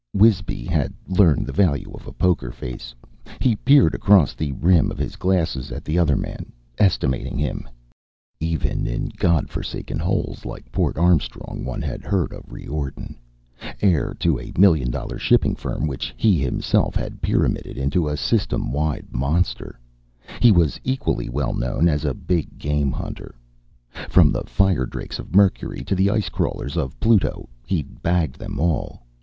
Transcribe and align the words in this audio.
Wisby 0.15 0.65
had 0.65 0.95
learned 1.07 1.45
the 1.45 1.51
value 1.53 1.91
of 1.93 2.07
a 2.07 2.11
poker 2.11 2.51
face. 2.51 2.95
He 3.39 3.55
peered 3.57 3.93
across 3.93 4.33
the 4.33 4.51
rim 4.53 4.89
of 4.89 4.97
his 4.97 5.15
glass 5.15 5.55
at 5.71 5.85
the 5.85 5.99
other 5.99 6.15
man, 6.15 6.51
estimating 6.79 7.37
him. 7.37 7.69
Even 8.39 8.87
in 8.87 9.11
God 9.15 9.47
forsaken 9.51 9.99
holes 9.99 10.43
like 10.43 10.71
Port 10.71 10.97
Armstrong 10.97 11.63
one 11.63 11.83
had 11.83 12.01
heard 12.03 12.33
of 12.33 12.51
Riordan. 12.51 13.15
Heir 13.79 14.15
to 14.17 14.39
a 14.39 14.51
million 14.57 14.89
dollar 14.89 15.19
shipping 15.19 15.53
firm 15.53 15.85
which 15.85 16.15
he 16.17 16.39
himself 16.41 16.95
had 16.95 17.21
pyramided 17.21 17.77
into 17.77 18.07
a 18.09 18.17
System 18.17 18.71
wide 18.71 19.05
monster, 19.13 19.79
he 20.39 20.51
was 20.51 20.79
equally 20.83 21.29
well 21.29 21.53
known 21.53 21.87
as 21.87 22.05
a 22.05 22.15
big 22.15 22.57
game 22.57 22.91
hunter. 22.91 23.35
From 24.09 24.31
the 24.31 24.45
firedrakes 24.45 25.19
of 25.19 25.35
Mercury 25.35 25.83
to 25.83 25.93
the 25.93 26.09
ice 26.09 26.29
crawlers 26.29 26.75
of 26.75 26.99
Pluto, 26.99 27.47
he'd 27.67 28.01
bagged 28.01 28.39
them 28.39 28.59
all. 28.59 29.05